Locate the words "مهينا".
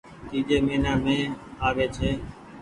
0.65-0.91